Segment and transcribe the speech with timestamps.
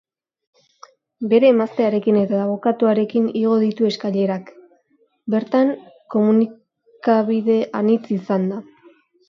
[1.33, 4.51] Bere emaztearekin eta abokatuarekin igo ditu eskailerak,
[5.37, 5.73] bertan
[6.17, 8.63] komunikabide anitz izanda.